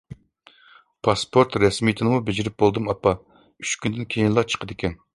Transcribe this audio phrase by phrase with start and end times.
[1.07, 5.03] پاسپورت رەسمىيىتىنىمۇ بېجىرىپ بولدۇم ئاپا، ئۈچ كۈندىن كېيىنلا چىقىدىكەن.